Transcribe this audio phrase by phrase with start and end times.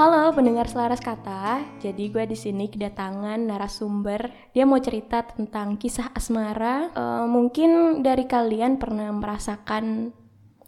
[0.00, 4.32] Halo pendengar selaras kata, jadi gue di sini kedatangan narasumber.
[4.56, 6.88] Dia mau cerita tentang kisah asmara.
[6.88, 10.08] Eh, mungkin dari kalian pernah merasakan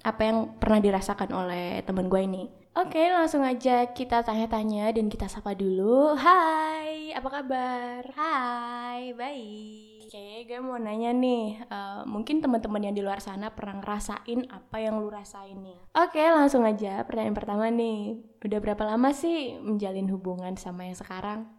[0.05, 2.45] apa yang pernah dirasakan oleh temen gue ini.
[2.73, 6.17] Oke, langsung aja kita tanya-tanya dan kita sapa dulu.
[6.17, 8.01] Hai, apa kabar?
[8.17, 10.09] Hai, baik.
[10.09, 14.81] Oke, gue mau nanya nih, eh, mungkin teman-teman yang di luar sana pernah ngerasain apa
[14.81, 15.77] yang lu rasain nih.
[16.01, 18.25] Oke, langsung aja pertanyaan pertama nih.
[18.41, 21.53] Udah berapa lama sih menjalin hubungan sama yang sekarang?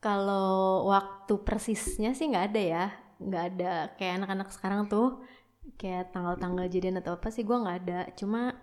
[0.00, 2.84] Kalau waktu persisnya sih nggak ada ya,
[3.20, 5.20] nggak ada kayak anak-anak sekarang tuh
[5.76, 8.00] kayak tanggal-tanggal jadian atau apa sih gue nggak ada.
[8.16, 8.56] Cuma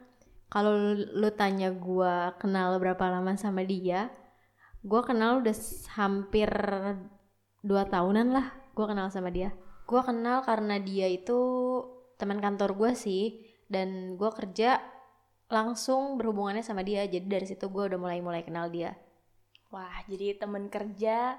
[0.53, 4.13] kalau lu tanya gue kenal berapa lama sama dia,
[4.85, 5.57] gue kenal udah
[5.98, 6.45] hampir
[7.66, 9.49] dua tahunan lah gue kenal sama dia.
[9.89, 11.39] Gue kenal karena dia itu
[12.21, 14.77] teman kantor gue sih dan gue kerja
[15.49, 17.06] langsung berhubungannya sama dia.
[17.06, 18.94] Jadi dari situ gue udah mulai mulai kenal dia.
[19.73, 21.38] Wah, jadi temen kerja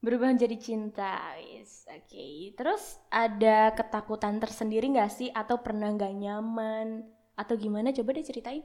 [0.00, 1.36] berubah jadi cinta.
[1.40, 5.28] Wis, Oke, terus ada ketakutan tersendiri nggak sih?
[5.32, 7.92] Atau pernah nggak nyaman atau gimana?
[7.92, 8.64] Coba deh ceritain.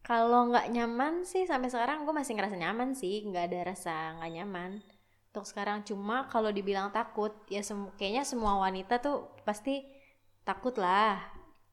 [0.00, 4.32] Kalau nggak nyaman sih sampai sekarang gue masih ngerasa nyaman sih, nggak ada rasa nggak
[4.40, 4.70] nyaman.
[5.30, 9.84] Untuk sekarang cuma kalau dibilang takut, ya sem- kayaknya semua wanita tuh pasti
[10.42, 11.20] takut lah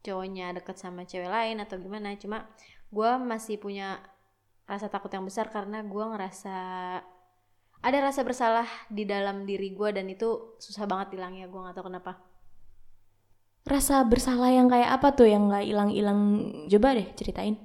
[0.05, 2.13] cowoknya deket sama cewek lain atau gimana.
[2.19, 2.45] Cuma
[2.91, 3.97] gue masih punya
[4.67, 6.57] rasa takut yang besar karena gue ngerasa
[7.77, 11.47] ada rasa bersalah di dalam diri gue dan itu susah banget hilangnya.
[11.49, 12.19] Gue nggak tahu kenapa.
[13.67, 16.19] Rasa bersalah yang kayak apa tuh yang nggak hilang-hilang?
[16.71, 17.59] Coba deh ceritain.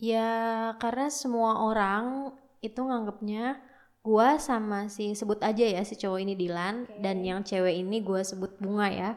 [0.00, 2.32] Ya karena semua orang
[2.64, 3.60] itu nganggapnya
[4.00, 8.24] gua sama si sebut aja ya si cowok ini Dilan dan yang cewek ini gua
[8.24, 9.10] sebut Bunga ya.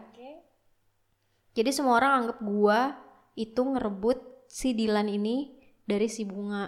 [1.56, 2.94] Jadi semua orang anggap gua
[3.40, 4.20] itu ngerebut
[4.52, 5.56] si Dilan ini
[5.88, 6.68] dari si Bunga.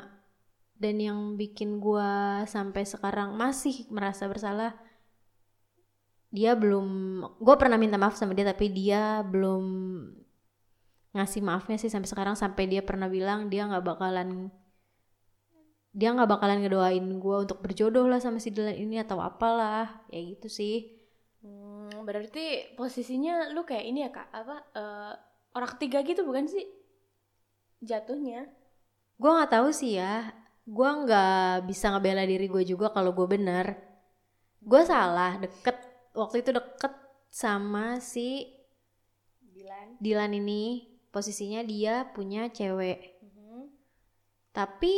[0.79, 4.79] Dan yang bikin gua sampai sekarang masih merasa bersalah
[6.29, 6.87] dia belum
[7.41, 9.63] gue pernah minta maaf sama dia tapi dia belum
[11.17, 14.53] ngasih maafnya sih sampai sekarang sampai dia pernah bilang dia nggak bakalan
[15.89, 20.21] dia nggak bakalan ngedoain gue untuk berjodoh lah sama si Dylan ini atau apalah ya
[20.21, 20.99] gitu sih
[21.39, 24.27] Hmm, berarti posisinya lu kayak ini ya kak?
[24.27, 25.13] Apa eh,
[25.55, 26.67] orang ketiga gitu bukan sih?
[27.79, 28.47] Jatuhnya.
[29.19, 30.31] gue nggak tahu sih ya
[30.63, 33.75] gue nggak bisa ngebela diri gue juga kalau gue bener
[34.63, 35.75] gue salah deket
[36.15, 36.93] waktu itu deket
[37.29, 38.49] sama si
[39.41, 39.99] Dilan.
[39.99, 40.63] Dylan ini.
[41.09, 43.17] Posisinya dia punya cewek.
[43.25, 43.69] Mhm.
[44.49, 44.93] tapi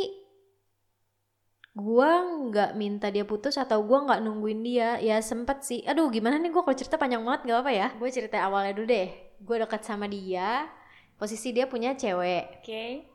[1.72, 5.00] gua nggak minta dia putus atau gua nggak nungguin dia.
[5.00, 5.80] Ya sempet sih.
[5.88, 6.52] Aduh gimana nih?
[6.52, 7.88] Gua kalau cerita panjang banget gak apa ya?
[7.96, 9.08] Gue cerita awalnya dulu deh.
[9.40, 10.68] Gue deket sama dia.
[11.16, 12.60] Posisi dia punya cewek.
[12.60, 13.11] Oke.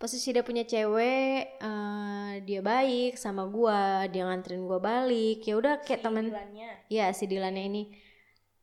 [0.00, 5.84] Posisi dia punya cewek eh, dia baik sama gua dia nganterin gua balik ya udah
[5.84, 6.70] kayak temen Dilannya.
[6.88, 7.82] ya si Dilannya ini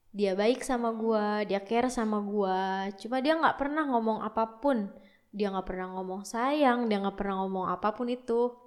[0.09, 4.89] dia baik sama gua dia care sama gua cuma dia nggak pernah ngomong apa pun
[5.29, 8.57] dia nggak pernah ngomong sayang dia nggak pernah ngomong apa pun itu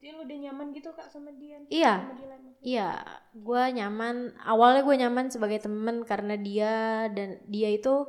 [0.00, 1.60] Berarti lu udah nyaman gitu kak sama dia?
[1.68, 1.94] Iya.
[2.00, 2.40] Sama Dilan.
[2.64, 2.90] Iya,
[3.36, 4.16] gue nyaman.
[4.48, 8.08] Awalnya gue nyaman sebagai temen karena dia dan dia itu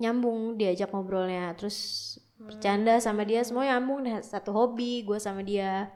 [0.00, 2.16] nyambung diajak ngobrolnya, terus
[2.46, 5.90] bercanda sama dia semua nyambung deh satu hobi gue sama dia.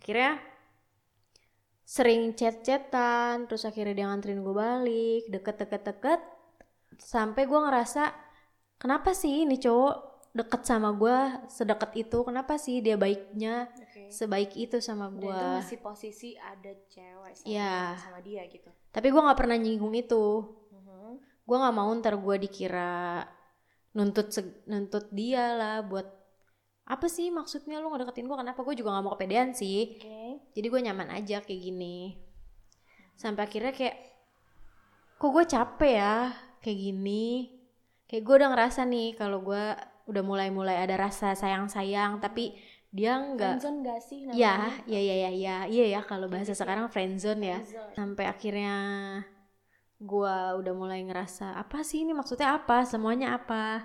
[0.00, 0.40] Akhirnya
[1.84, 6.20] sering chat-chatan, terus akhirnya dia nganterin gue balik, deket-deket-deket,
[7.02, 8.14] sampai gue ngerasa
[8.78, 9.94] kenapa sih ini cowok
[10.30, 11.16] deket sama gue
[11.50, 14.06] sedekat itu, kenapa sih dia baiknya Oke.
[14.14, 15.26] sebaik itu sama gue?
[15.26, 17.98] itu masih posisi ada cewek sama, Iya.
[17.98, 18.70] sama dia gitu.
[18.94, 21.18] tapi gue nggak pernah nyinggung itu Mhm.
[21.42, 23.26] gue nggak mau ntar gue dikira
[23.90, 24.30] nuntut
[24.70, 26.06] nuntut dia lah buat
[26.90, 28.66] apa sih maksudnya lu ngedeketin gue kenapa?
[28.66, 29.94] Gue juga nggak mau kepedean sih.
[29.94, 30.42] Oke.
[30.58, 32.18] jadi gue nyaman aja kayak gini.
[33.14, 33.96] Sampai akhirnya kayak
[35.14, 36.16] kok gue capek ya
[36.58, 37.54] kayak gini?
[38.10, 39.64] Kayak gue udah ngerasa nih kalau gue
[40.10, 42.58] udah mulai-mulai ada rasa sayang-sayang tapi
[42.90, 45.56] dia nggak Friendzone gak sih ya ya ya ya ya.
[45.70, 47.58] Iya ya kalau bahasa sekarang friendzone ya.
[47.62, 47.94] Friendzone.
[47.94, 48.74] sampai akhirnya
[50.00, 52.16] gua udah mulai ngerasa apa sih ini?
[52.16, 52.88] Maksudnya apa?
[52.88, 53.84] Semuanya apa?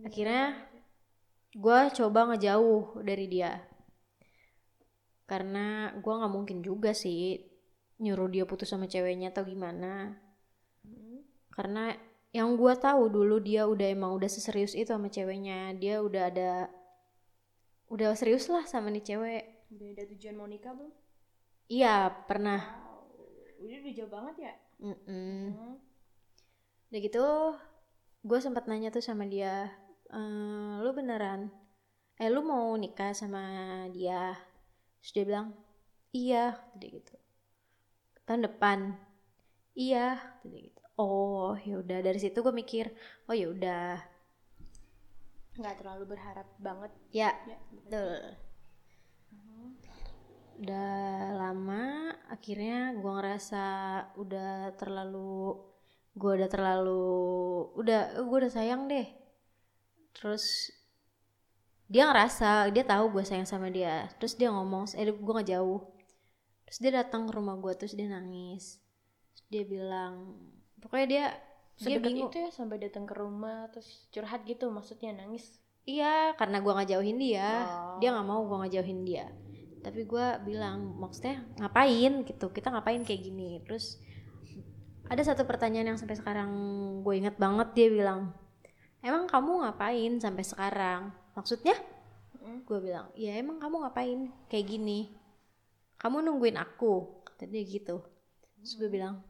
[0.00, 0.56] Akhirnya
[1.52, 3.60] gua coba ngejauh dari dia.
[5.28, 7.44] Karena gua nggak mungkin juga sih
[8.00, 10.16] nyuruh dia putus sama ceweknya atau gimana.
[11.52, 11.92] Karena
[12.32, 15.76] yang gua tahu dulu dia udah emang udah seserius itu sama ceweknya.
[15.76, 16.52] Dia udah ada
[17.92, 19.44] udah serius lah sama nih cewek.
[19.68, 20.92] Udah ada tujuan mau nikah belum?
[21.68, 22.64] iya pernah.
[22.64, 23.60] Wow.
[23.60, 24.52] Udah udah jauh banget ya?
[24.78, 25.54] Mm-mm.
[25.54, 25.74] Hmm.
[26.88, 27.24] Udah gitu
[28.28, 29.54] gue sempat nanya tuh sama dia
[30.18, 31.40] "Eh, lu beneran?
[32.22, 33.42] Eh lu mau nikah sama
[33.96, 34.22] dia?
[35.00, 35.48] Terus dia bilang
[36.22, 36.44] iya
[36.78, 37.14] dia gitu.
[38.26, 38.78] Tahun depan.
[39.78, 40.06] Iya
[40.48, 40.82] dia gitu.
[41.00, 41.98] Oh ya udah.
[42.06, 42.86] Dari situ gue mikir
[43.28, 43.88] oh ya udah.
[45.58, 46.90] Nggak terlalu berharap banget.
[47.10, 48.38] Ya ya betul
[50.58, 53.64] udah lama akhirnya gue ngerasa
[54.18, 55.54] udah terlalu
[56.18, 57.14] gue udah terlalu
[57.78, 59.06] udah gue udah sayang deh.
[60.18, 60.74] Terus
[61.86, 64.10] dia ngerasa dia tahu gue sayang sama dia.
[64.18, 65.94] Terus dia ngomong eh gue nggak jauh.
[66.66, 68.82] Terus dia datang ke rumah gue terus dia nangis.
[69.38, 70.42] Terus dia bilang
[70.82, 71.24] pokoknya dia
[71.78, 72.30] dia sedekat bingung.
[72.34, 75.62] itu ya sampai datang ke rumah terus curhat gitu maksudnya nangis?
[75.86, 77.62] Iya karena gue nggak jauhin dia.
[77.62, 78.02] Oh.
[78.02, 79.30] dia nggak mau gue ngejauhin dia
[79.82, 82.26] tapi gue bilang maksudnya ngapain?
[82.26, 82.46] Gitu.
[82.50, 83.62] Kita ngapain kayak gini?
[83.64, 83.98] Terus
[85.08, 86.50] ada satu pertanyaan yang sampai sekarang
[87.00, 88.36] gue inget banget dia bilang
[89.00, 91.02] emang kamu ngapain sampai sekarang?
[91.32, 91.76] Maksudnya?
[92.68, 94.20] Gue bilang ya emang kamu ngapain
[94.52, 95.12] kayak gini?
[95.96, 97.24] Kamu nungguin aku.
[97.24, 98.04] Kata dia gitu.
[98.58, 99.24] Terus gue bilang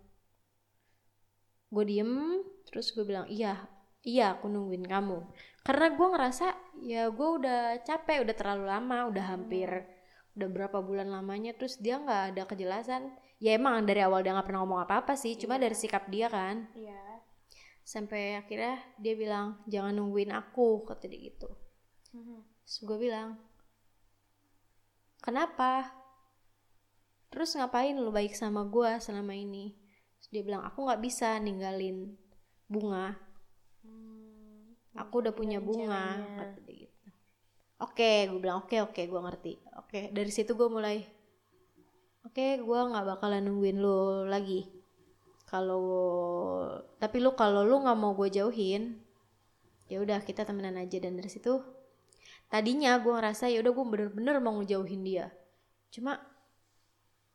[1.71, 2.43] gue diem.
[2.69, 3.69] Terus gue bilang iya
[4.03, 5.19] iya aku nungguin kamu.
[5.63, 6.47] Karena gue ngerasa
[6.83, 9.98] ya gue udah capek udah terlalu lama udah hampir
[10.39, 13.11] udah berapa bulan lamanya terus dia nggak ada kejelasan
[13.43, 16.31] ya emang dari awal dia nggak pernah ngomong apa apa sih cuma dari sikap dia
[16.31, 17.19] kan iya
[17.83, 21.51] sampai akhirnya dia bilang jangan nungguin aku kata dia gitu
[22.69, 23.41] Terus gue bilang,
[25.25, 25.89] kenapa?
[27.33, 29.73] Terus ngapain lu baik sama gue selama ini?
[30.21, 32.13] Terus dia bilang, aku nggak bisa ninggalin
[32.69, 33.17] bunga.
[35.01, 36.21] Aku udah punya bunga.
[36.37, 36.61] Kata
[37.79, 39.53] Oke, gue bilang oke oke gue ngerti.
[39.79, 40.99] Oke, dari situ gue mulai,
[42.27, 44.67] oke gue nggak bakalan nungguin lu lagi.
[45.47, 45.85] Kalau
[46.99, 48.99] tapi lu kalau lu nggak mau gue jauhin,
[49.89, 51.65] ya udah kita temenan aja dan dari situ
[52.49, 55.33] tadinya gue ngerasa ya udah gue bener-bener mau ngejauhin dia
[55.89, 56.21] cuma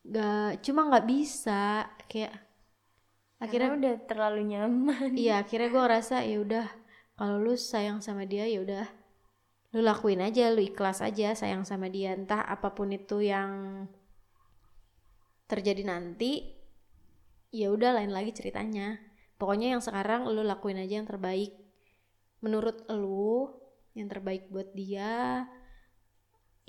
[0.06, 2.34] gak cuma nggak bisa kayak
[3.42, 6.66] akhirnya akhirnya udah terlalu nyaman iya akhirnya gue ngerasa ya udah
[7.18, 8.86] kalau lu sayang sama dia ya udah
[9.74, 12.14] lu lakuin aja lu ikhlas aja sayang sama dia.
[12.14, 13.84] Entah apa pun itu yang
[15.50, 16.54] terjadi nanti
[17.50, 19.02] ya udah lain lagi ceritanya.
[19.34, 21.58] Pokoknya yang sekarang lu lakuin aja yang terbaik.
[22.38, 23.50] Menurut lu
[23.98, 25.42] yang terbaik buat dia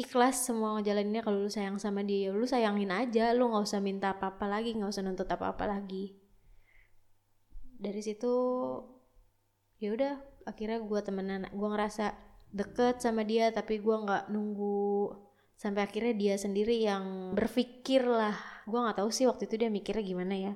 [0.02, 1.22] ikhlas semua ngejalaninnya.
[1.22, 3.38] Kalau lu sayang sama dia lu sayangin aja.
[3.38, 6.18] Lu nggak usah minta apa-apa lagi nggak usah nuntut apa-apa lagi.
[7.78, 8.34] Dari situ
[9.78, 10.18] ya udah
[10.50, 12.25] akhirnya gue temenan gue ngerasa
[12.56, 15.12] deket sama dia tapi gue nggak nunggu
[15.60, 20.04] sampai akhirnya dia sendiri yang berpikir lah gue nggak tahu sih waktu itu dia mikirnya
[20.04, 20.54] gimana ya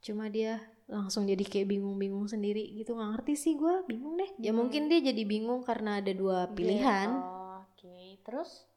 [0.00, 4.52] cuma dia langsung jadi kayak bingung-bingung sendiri gitu nggak ngerti sih gue bingung deh ya
[4.52, 4.64] Hmm.
[4.64, 8.68] mungkin dia jadi bingung karena ada dua pilihan Oh, oke terus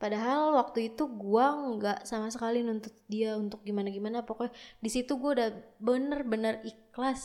[0.00, 4.24] Padahal waktu itu gua nggak sama sekali nuntut dia untuk gimana-gimana.
[4.24, 7.20] Pokoknya di situ gua udah bener-bener ikhlas.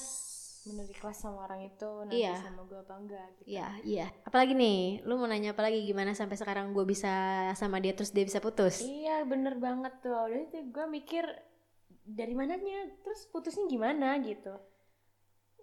[0.65, 2.41] Bener ikhlas sama orang itu nanti Iya.
[2.41, 4.07] sama gue apa enggak gitu Iya, iya.
[4.25, 7.13] Apalagi nih, lu mau nanya apa lagi gimana sampai sekarang gue bisa
[7.53, 8.81] sama dia terus dia bisa putus?
[8.81, 11.21] Iya bener banget tuh Udah itu gue mikir
[12.05, 14.53] dari mananya terus putusnya gimana gitu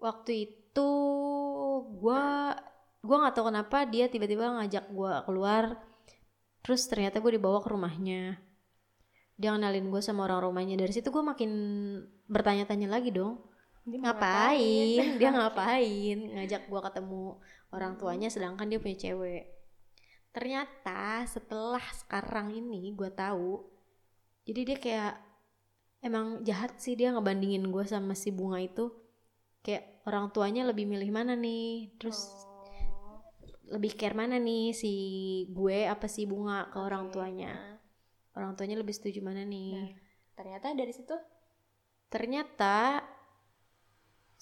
[0.03, 0.91] Waktu itu
[2.03, 2.55] gua
[3.03, 5.79] gua nggak tahu kenapa dia tiba-tiba ngajak gua keluar.
[6.63, 8.39] Terus ternyata gue dibawa ke rumahnya.
[9.39, 10.79] Dia kenalin gue sama orang rumahnya.
[10.79, 11.51] Dari situ gue makin
[12.31, 13.43] bertanya-tanya lagi dong.
[13.83, 15.19] Dia ngapain?
[15.19, 16.19] dia ngapain?
[16.39, 17.39] Ngajak gua ketemu
[17.75, 19.51] orang tuanya sedangkan dia punya cewek.
[20.33, 23.63] Ternyata setelah sekarang ini gua tahu
[24.43, 25.15] jadi dia kayak
[26.03, 28.91] emang jahat sih dia ngebandingin gua sama si bunga itu.
[29.63, 31.95] Kayak orang tuanya lebih milih mana nih?
[31.99, 32.19] Terus
[33.03, 33.23] Oh,
[33.71, 34.75] lebih care mana nih?
[34.75, 34.93] Si
[35.49, 37.15] gue apa si bunga ke orang oke.
[37.15, 37.79] tuanya?
[38.35, 39.73] Orang tuanya lebih setuju mana nih?
[39.77, 39.91] Nah.
[40.33, 41.15] ternyata dari situ?
[42.09, 43.05] Ternyata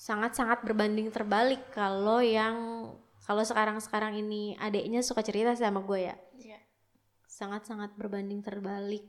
[0.00, 2.88] sangat-sangat berbanding terbalik kalau yang
[3.28, 6.57] kalau sekarang-sekarang ini adiknya suka cerita sama gue ya ya
[7.28, 9.04] sangat-sangat berbanding terbalik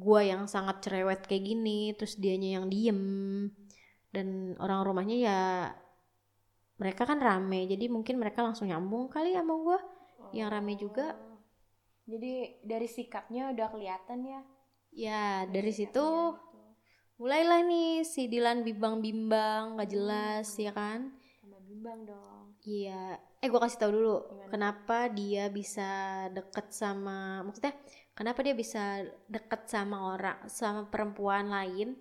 [0.00, 3.04] gue yang sangat cerewet kayak gini terus dianya yang diem
[4.16, 5.40] dan orang rumahnya ya
[6.80, 9.80] mereka kan rame jadi mungkin mereka langsung nyambung kali sama gue
[10.32, 11.06] Yang rame juga.
[11.12, 11.38] Oh.
[12.08, 14.40] jadi dari sikapnya udah kelihatan ya
[14.96, 16.06] ya dari sikapnya situ.
[17.16, 22.34] Mulailah nih si Dilan bimbang-bimbang gak jelas ya kan tambah bimbang dong
[22.66, 24.50] Iya, eh gue kasih tahu dulu Gimana?
[24.50, 25.86] kenapa dia bisa
[26.34, 27.78] deket sama, maksudnya
[28.10, 31.94] kenapa dia bisa deket sama orang, sama perempuan lain,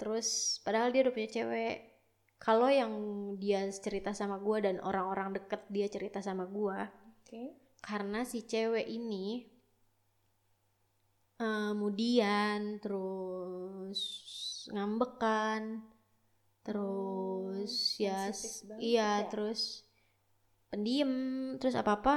[0.00, 1.76] terus padahal dia udah punya cewek.
[2.40, 2.92] kalau yang
[3.36, 6.78] dia cerita sama gue dan orang-orang deket dia cerita sama gue
[7.26, 7.42] Oke.
[7.84, 9.42] karena si cewek ini
[11.38, 14.00] kemudian terus
[14.74, 15.86] ngambekan
[16.66, 19.28] terus ya sensitif banget iya ya.
[19.30, 19.86] terus
[20.68, 21.12] pendiam
[21.56, 22.16] terus apa apa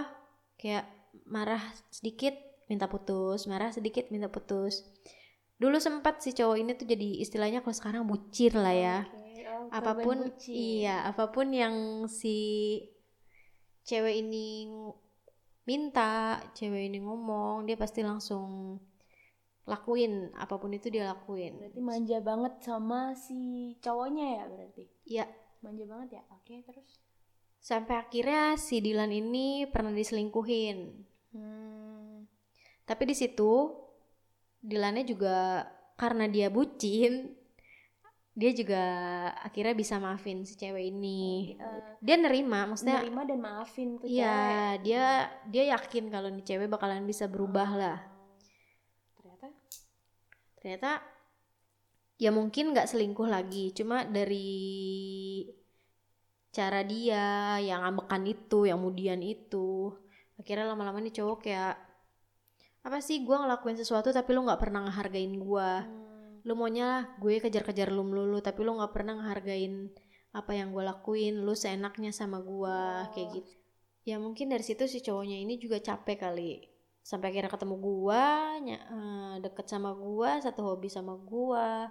[0.59, 0.85] kayak
[1.29, 1.61] marah
[1.93, 2.35] sedikit
[2.67, 4.83] minta putus marah sedikit minta putus
[5.61, 9.69] dulu sempat si cowok ini tuh jadi istilahnya kalau sekarang bucir lah ya Oke, oh,
[9.69, 10.51] apa pun bucin.
[10.51, 12.37] iya apa pun yang si
[13.85, 14.67] cewek ini
[15.69, 18.81] minta cewek ini ngomong dia pasti langsung
[19.71, 23.39] lakuin apa pun itu dia lakuin Berarti manja banget sama si
[23.79, 24.83] cowoknya ya berarti.
[25.07, 25.25] ya
[25.61, 26.23] Manja banget ya.
[26.31, 26.99] Oke, terus.
[27.57, 32.27] sampai akhirnya si Dilan ini pernah diselingkuhin Hmm.
[32.83, 33.71] tapi di situ
[34.59, 35.63] Dilannya juga
[35.95, 37.39] karena dia bucin
[38.31, 38.83] dia juga
[39.39, 44.17] akhirnya bisa maafin si cewek ini Eh, dia nerima maksudnya nerima dan maafin tuh cewek.
[44.17, 44.41] Iya,
[44.81, 45.03] dia
[45.45, 47.97] dia yakin kalau nih cewek bakalan bisa berubah lah.
[50.61, 51.01] Ternyata
[52.21, 54.61] ya mungkin nggak selingkuh lagi, cuma dari
[56.53, 59.89] cara dia yang ambekan itu, yang kemudian itu,
[60.37, 61.75] akhirnya lama-lama nih cowok kayak
[62.81, 67.41] apa sih gue ngelakuin sesuatu tapi lu nggak pernah ngehargain gue, hmm, lu maunya gue
[67.41, 69.89] kejar-kejar lu melulu tapi lu nggak pernah ngehargain
[70.37, 72.79] apa yang gue lakuin, lu seenaknya sama gue
[73.17, 73.53] kayak gitu.
[74.01, 76.70] Ya mungkin dari situ si cowoknya ini juga capek kali
[77.01, 78.25] sampai akhirnya ketemu gua
[78.61, 81.89] eh, deket sama gua satu hobi sama gua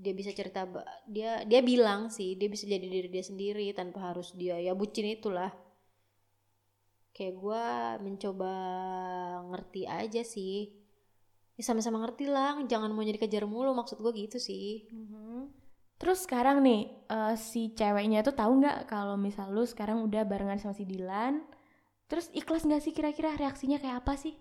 [0.00, 0.66] dia bisa cerita
[1.06, 5.06] dia dia bilang sih dia bisa jadi diri dia sendiri tanpa harus dia ya bucin
[5.06, 5.54] itulah
[7.14, 8.52] kayak gua mencoba
[9.54, 10.72] ngerti aja sih
[11.54, 15.60] ya sama-sama ngerti lah jangan mau jadi kejar mulu maksud gua gitu sih mhm.
[16.00, 20.56] Terus sekarang nih eh, si ceweknya tuh tahu nggak kalau misal lu sekarang udah barengan
[20.56, 21.44] sama si Dilan?
[22.10, 24.34] Terus ikhlas nggak sih kira-kira reaksinya kayak apa sih?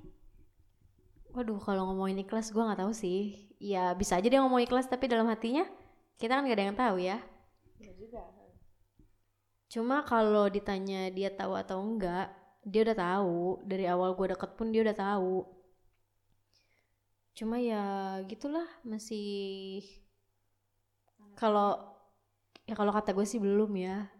[1.30, 5.06] waduh kalau ngomongin ikhlas gua nggak tahu sih ya bisa aja dia ngomong ikhlas tapi
[5.06, 5.62] dalam hatinya
[6.18, 7.22] kita kan gak ada yang tahu ya
[7.80, 8.22] Iya juga.
[9.72, 12.28] Cuma kalau ditanya dia tahu atau enggak,
[12.68, 13.64] dia udah tahu.
[13.64, 15.48] Dari awal gue deket pun dia udah tahu.
[17.38, 17.84] Cuma ya
[18.28, 19.80] gitulah masih
[21.40, 21.80] kalau
[22.68, 24.12] ya kalau kata gue sih belum ya.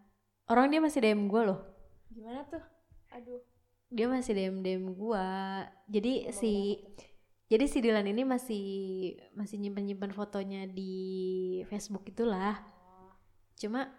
[0.48, 1.60] Orang dia masih DM gue loh.
[2.08, 2.64] Gimana tuh?
[3.14, 3.42] Aduh.
[3.90, 5.28] Dia masih DM DM gue.
[5.90, 6.78] Jadi si
[7.50, 8.66] jadi si Dilan ini masih
[9.34, 12.62] masih nyimpen nyimpen fotonya di Facebook itulah.
[13.58, 13.90] Cuma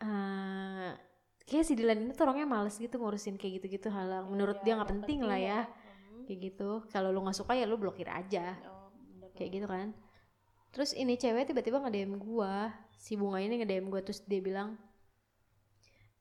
[0.00, 0.92] eh
[1.44, 4.80] kayak si Dilan ini tuh orangnya males gitu ngurusin kayak gitu-gitu hal yang menurut dia
[4.80, 5.60] nggak penting lah ya.
[5.68, 6.24] Mhm.
[6.24, 6.70] kayak gitu.
[6.88, 8.56] Kalau lu nggak suka ya lu blokir aja.
[8.64, 9.92] Oh, bener kayak gitu kan.
[10.72, 12.72] Terus ini cewek tiba-tiba nge DM gua.
[12.96, 14.80] Si bunga ini nge DM gua terus dia bilang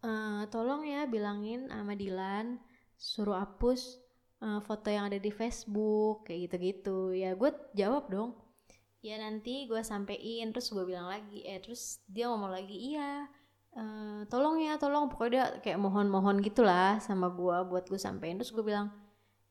[0.08, 2.56] "Eh, tolong ya bilangin sama Dilan
[2.96, 4.00] suruh hapus
[4.40, 7.12] eh, foto yang ada di Facebook kayak gitu-gitu.
[7.12, 8.32] Ya gue jawab dong.
[9.04, 13.28] Ya nanti gue sampein terus gue bilang lagi eh terus dia ngomong lagi iya
[13.76, 15.12] eh, tolong ya tolong.
[15.12, 18.40] Pokoknya dia kayak mohon-mohon gitulah sama gue buat gue sampein.
[18.40, 18.88] Terus gue bilang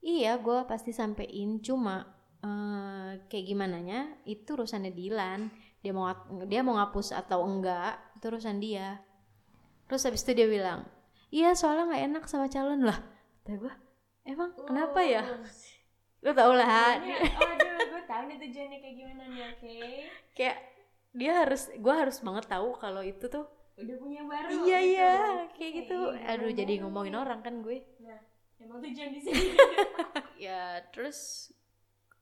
[0.01, 2.01] iya gue pasti sampein cuma
[2.41, 5.53] eh, kayak gimana nya itu urusannya Dilan.
[5.85, 6.09] Dia mau
[6.49, 9.06] dia mau ngapus atau enggak itu urusan dia
[9.87, 10.85] terus habis itu dia bilang
[11.31, 12.99] iya soalnya nggak enak sama calon lah
[13.43, 13.75] kata gue
[14.27, 15.23] emang kenapa ya
[16.25, 17.15] lu tau lah aduh,
[17.87, 19.77] gue tahu nih tujuannya kayak gimana nih, oke?
[20.35, 20.57] kayak
[21.15, 24.49] dia harus gue harus banget tahu kalau itu tuh Udah punya baru.
[24.65, 24.93] iya gitu.
[24.97, 25.13] iya
[25.55, 28.19] kayak gitu aduh jadi ngomongin orang kan gue Nah,
[28.57, 29.53] emang tujuan di sini.
[30.49, 31.53] ya terus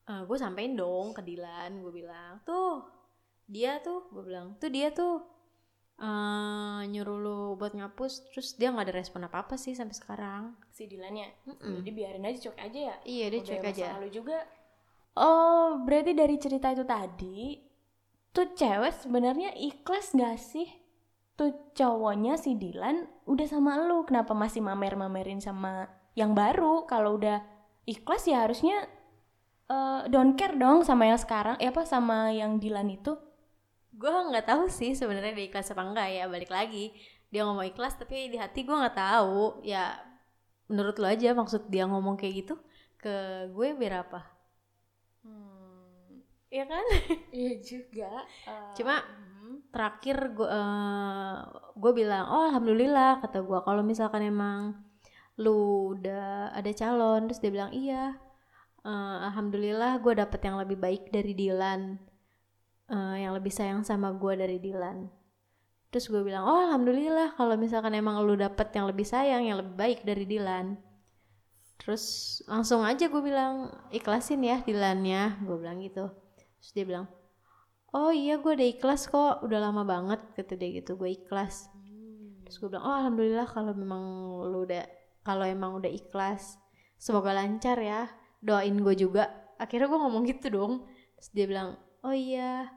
[0.05, 2.85] gue sampein dong ke Dilan gue bilang tuh
[3.47, 5.23] dia tuh gue bilang tuh dia tuh
[5.95, 10.43] eh nyuruh lu buat ngapus terus dia nggak ada respon apa apa sih sampai sekarang
[10.75, 11.31] si Dilannya.
[11.47, 11.81] Mm-mm.
[11.81, 12.97] Jadi biarin aja cuek aja ya.
[13.07, 14.39] iya dia Udah cuek masa aja lalu juga.
[15.15, 17.63] Oh, berarti dari cerita itu tadi
[18.35, 20.67] tuh cewek sebenarnya ikhlas gak sih?
[21.39, 25.87] Tuh cowoknya si Dilan udah sama lu, kenapa masih mamer-mamerin sama
[26.19, 26.83] yang baru?
[26.91, 27.43] Kalau udah
[27.87, 28.91] ikhlas ya harusnya
[29.71, 33.15] eh, don't care dong sama yang sekarang, eh apa sama yang Dilan itu?
[33.95, 36.95] Gue nggak tahu sih sebenarnya dia ikhlas apa enggak ya balik lagi.
[37.33, 39.63] Dia ngomong ikhlas tapi di hati gue nggak tahu.
[39.67, 39.99] Ya
[40.71, 42.55] menurut lo aja maksud dia ngomong kayak gitu
[42.99, 43.15] ke
[43.53, 44.21] gue biar apa?
[45.25, 46.23] Hmm,
[46.53, 46.85] Iya kan?
[47.41, 48.11] Iya juga.
[48.77, 49.03] Cuma
[49.75, 50.49] terakhir gue
[51.75, 54.79] gue bilang oh alhamdulillah kata gue kalau misalkan emang
[55.43, 58.15] lu udah ada calon terus dia bilang iya
[58.87, 61.99] eh, alhamdulillah gue dapet yang lebih baik dari Dilan
[62.85, 65.09] Eh, yang lebih sayang sama gue dari Dilan.
[65.89, 69.73] Terus gue bilang oh alhamdulillah kalau misalkan emang lu dapet yang lebih sayang yang lebih
[69.73, 70.77] baik dari Dilan.
[71.81, 72.05] Terus
[72.45, 75.41] langsung aja gue bilang ikhlasin ya Dilannya.
[75.49, 76.13] Gue bilang gitu.
[76.61, 77.09] Terus dia bilang
[77.95, 81.73] oh iya gue udah ikhlas kok udah lama banget kata dia gitu gue ikhlas.
[82.45, 84.03] Terus gue bilang oh alhamdulillah kalau memang
[84.53, 84.85] lu udah
[85.25, 86.61] kalau emang udah ikhlas
[87.01, 88.13] semoga lancar ya
[88.45, 89.33] doain gue juga.
[89.57, 90.85] Akhirnya gue ngomong gitu dong.
[91.17, 92.69] Terus dia bilang oh iya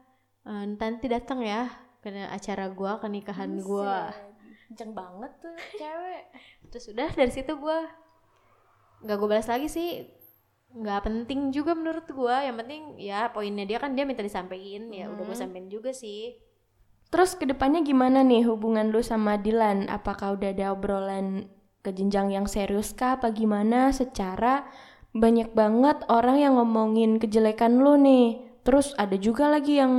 [0.48, 1.68] uh, nanti datang ya
[2.00, 3.94] ke acara gue ke nikahan gue
[4.68, 6.22] kenceng banget tuh cewek
[6.72, 7.78] terus udah dari situ gue
[9.04, 9.90] nggak gue balas lagi sih
[10.68, 15.08] nggak penting juga menurut gue yang penting ya poinnya dia kan dia minta disampaikan ya
[15.08, 15.42] udah gue Hmm.
[15.46, 16.36] sampein juga sih
[17.08, 19.88] Terus ke depannya gimana nih hubungan lu sama Dilan?
[19.88, 21.48] Apakah udah ada obrolan
[21.80, 23.16] ke jenjang yang serius kah?
[23.16, 23.88] Apa gimana?
[23.96, 24.68] Secara
[25.16, 28.44] banyak banget orang yang ngomongin kejelekan lu nih.
[28.66, 29.94] Terus ada juga lagi yang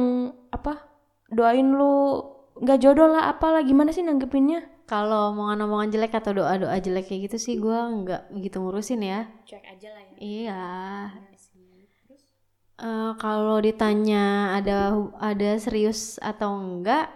[0.49, 0.83] apa?
[1.29, 2.23] Doain lu
[2.59, 4.65] nggak jodoh lah apalah gimana sih nanggepinnya?
[4.89, 9.61] kalau omongan-omongan jelek atau doa-doa jelek kayak gitu sih gue nggak gitu ngurusin ya Cuek
[9.61, 10.17] aja lah ya.
[10.17, 10.65] iya
[12.79, 17.11] Eh, kalau ditanya ada ada serius atau enggak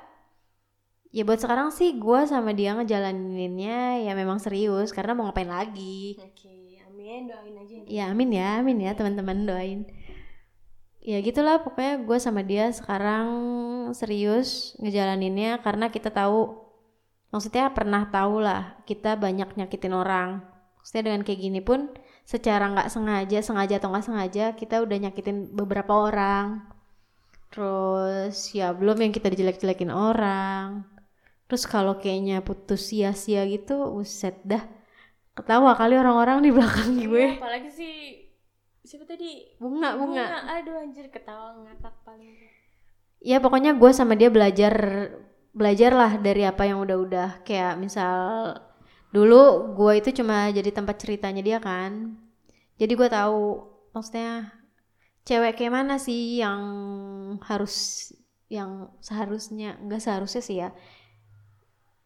[1.15, 6.19] ya buat sekarang sih gue sama dia ngejalaninnya ya memang serius karena mau ngapain lagi
[6.19, 7.75] Oke, amin doain aja.
[7.87, 9.79] ya amin ya amin ya teman-teman doain
[11.03, 13.27] ya gitulah pokoknya gue sama dia sekarang
[13.91, 16.63] serius ngejalaninnya karena kita tahu
[17.27, 20.47] maksudnya pernah tahu lah kita banyak nyakitin orang.
[20.79, 21.91] Maksudnya dengan kayak gini pun
[22.23, 26.63] secara nggak sengaja sengaja atau nggak sengaja kita udah nyakitin beberapa orang.
[27.51, 30.87] Terus ya belum yang kita dijelek-jelekin orang.
[31.51, 34.63] Terus kalau kayaknya putus sia-sia gitu uset dah.
[35.35, 37.27] Ketawa kali orang-orang di belakang gue.
[37.35, 38.22] Iya, apalagi sih
[38.93, 39.57] siapa tadi?
[39.57, 40.45] bunga bunga.
[40.61, 42.29] Aduh anjir ketawa ngakak paling.
[43.25, 44.75] ya pokoknya gue sama dia belajar
[45.49, 48.53] belajar lah dari apa yang udah-udah kayak misal
[49.09, 52.21] dulu gue itu cuma jadi tempat ceritanya dia kan.
[52.77, 53.65] Jadi gue tahu
[53.97, 54.53] maksudnya
[55.25, 56.61] cewek kayak mana sih yang
[57.41, 58.13] harus
[58.45, 60.69] yang seharusnya enggak seharusnya sih ya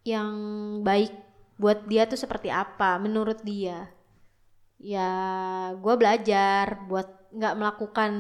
[0.08, 0.32] yang
[0.88, 1.12] baik
[1.60, 3.92] buat dia tuh seperti apa menurut dia
[4.78, 5.12] ya
[5.74, 8.12] gue belajar buat nggak melakukan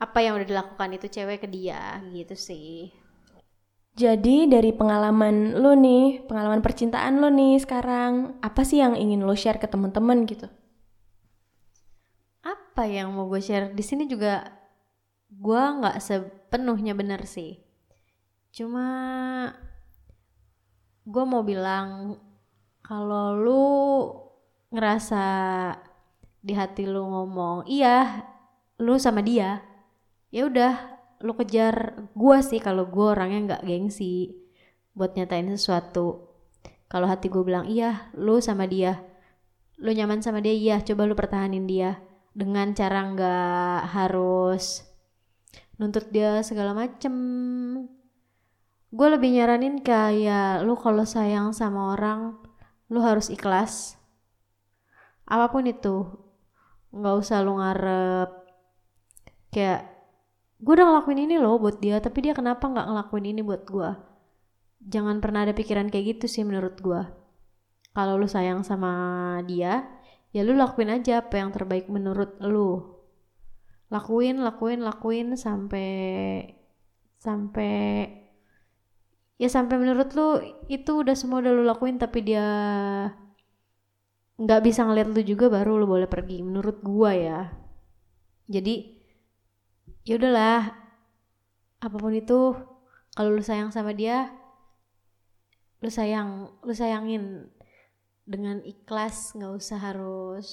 [0.00, 2.94] apa yang udah dilakukan itu cewek ke dia gitu sih.
[3.98, 9.34] Jadi dari pengalaman lu nih, pengalaman percintaan lu nih sekarang, apa sih yang ingin lo
[9.34, 10.48] share ke teman-teman gitu?
[12.80, 13.76] apa yang mau gue share?
[13.76, 14.56] Di sini juga
[15.28, 17.60] gue nggak sepenuhnya benar sih.
[18.56, 18.86] Cuma
[21.04, 22.16] gue mau bilang
[22.80, 23.66] kalau lu
[24.70, 25.24] ngerasa
[26.40, 28.26] di hati lu ngomong iya
[28.80, 29.60] lu sama dia.
[30.30, 30.74] Ya udah
[31.20, 34.34] lu kejar gue sih kalau gue orangnya nggak gengsi
[34.96, 36.32] buat nyatain sesuatu.
[36.90, 39.10] Kalau hati gue bilang iya lu sama dia
[39.80, 41.96] lu nyaman sama dia iya coba lu pertahanin dia
[42.36, 44.84] dengan cara nggak harus
[45.80, 47.14] nuntut dia segala macem.
[48.92, 52.36] Gue lebih nyaranin kayak lu kalau sayang sama orang
[52.92, 53.96] lu harus ikhlas
[55.30, 56.10] apa pun itu
[56.90, 58.30] nggak usah lu ngarep
[59.54, 59.86] kayak
[60.58, 63.90] gue udah ngelakuin ini loh buat dia tapi dia kenapa nggak ngelakuin ini buat gue
[64.90, 67.00] jangan pernah ada pikiran kayak gitu sih menurut gue
[67.94, 68.90] kalau lu sayang sama
[69.46, 69.86] dia
[70.30, 72.98] ya lu lakuin aja apa yang terbaik menurut lu.
[73.90, 75.90] Lakuin lakuin lakuin sampai
[77.18, 78.06] sampai
[79.36, 80.38] ya sampai menurut lu
[80.70, 82.46] itu udah semua udah lu lakuin tapi dia
[84.40, 87.40] nggak bisa ngeliat lu juga baru lu boleh pergi menurut gua ya.
[88.48, 88.96] Jadi
[90.08, 90.72] ya udahlah
[91.80, 92.56] apa pun itu
[93.12, 94.32] kalau lu sayang sama dia
[95.84, 97.52] lu sayang lu sayangin
[98.24, 100.48] dengan ikhlas nggak usah harus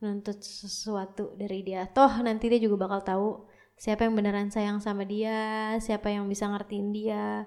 [0.00, 1.84] nuntut sesuatu dari dia.
[1.92, 3.28] Toh nanti dia juga bakal tahu
[3.76, 7.44] siapa yang beneran sayang sama dia siapa yang bisa ngertiin dia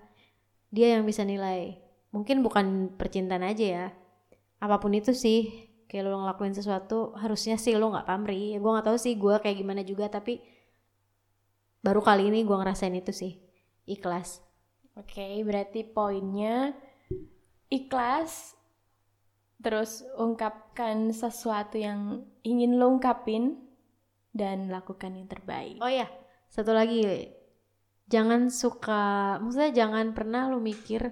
[0.69, 1.81] dia yang bisa nilai.
[2.13, 3.87] Mungkin bukan percintaan aja ya
[4.61, 8.87] apa pun itu sih kayak lo ngelakuin sesuatu harusnya sih lo nggak pamrih gue nggak
[8.87, 10.39] tahu sih gue kayak gimana juga tapi
[11.81, 13.41] baru kali ini gue ngerasain itu sih
[13.89, 14.51] ikhlas
[14.99, 16.75] Oke, berarti poinnya
[17.71, 18.59] ikhlas,
[19.63, 23.55] terus ungkapkan sesuatu yang ingin lo ungkapin,
[24.35, 25.79] dan lakukan yang terbaik.
[25.79, 26.11] Oh ya,
[26.51, 27.31] satu lagi,
[28.11, 31.07] jangan suka, maksudnya jangan pernah lu mikir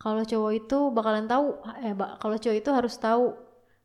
[0.00, 3.36] kalau cowok itu bakalan tahu, eh ba- kalau cowok itu harus tahu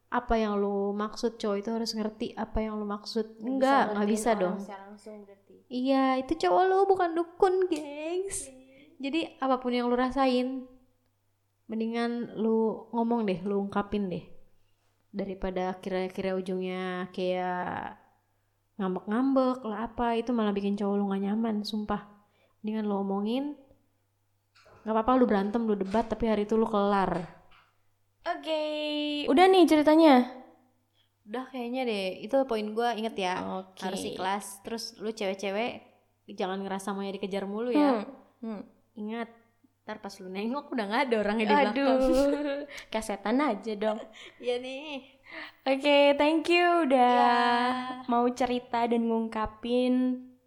[0.08, 3.36] apa yang lu maksud, cowok itu harus ngerti apa yang lu maksud.
[3.43, 4.56] Enggak, nggak bisa dong.
[5.67, 8.47] Iya, itu cowok lu bukan dukun, gengs.
[8.95, 10.63] jadi apa pun yang lu rasain
[11.67, 14.23] mendingan lu ngomong deh lu ungkapin deh
[15.10, 17.97] daripada kira-kira ujungnya kayak
[18.78, 22.08] ngambek-ngambek lah apa itu malah bikin cowok lu gak nyaman sumpah
[22.62, 23.56] mendingan lu omongin
[24.86, 27.26] nggak apa-apa lu berantem lu debat tapi hari itu lu kelar
[28.24, 28.62] Oke,
[29.26, 30.15] udah nih ceritanya.
[31.26, 33.82] udah kayaknya deh itu poin gua inget ya Oke.
[33.82, 35.82] harus ikhlas terus lu cewek-cewek
[36.32, 38.06] jangan ngerasa mau dikejar mulu ya
[38.39, 38.62] Hmm.
[38.62, 38.62] Hmm.
[38.95, 39.30] ingat
[39.82, 43.98] ntar pas lu nengok udah nggak ada orangnya di belakang Aduh, kayak setan aja dong.
[44.38, 45.02] iya nih
[45.63, 47.34] Oke, thank you udah Ya.
[48.06, 49.93] mau cerita dan ngungkapin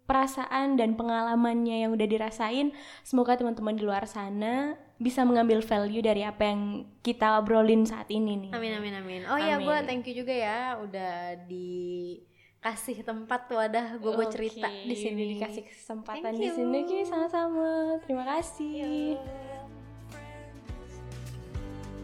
[0.09, 2.73] perasaan dan pengalamannya yang udah dirasain.
[3.05, 8.35] Semoga teman-teman di luar sana bisa mengambil value dari apa yang kita obrolin saat ini
[8.35, 8.51] nih.
[8.51, 9.63] amin amin amin oh iya Amin.
[9.63, 15.63] gua thank you juga ya udah dikasih tempat wadah gua buat cerita di sini dikasih
[15.71, 17.95] kesempatan di sini Oke, sama-sama.
[18.03, 19.15] Terima kasih.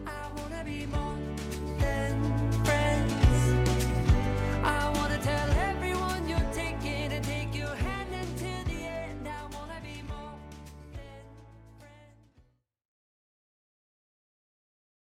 [0.08, 2.35] I wanna be more